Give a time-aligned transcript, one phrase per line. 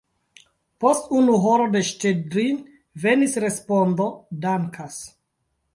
[0.85, 2.59] Post unu horo de Ŝĉedrin
[3.07, 4.11] venis respondo:
[4.47, 5.03] «Dankas!"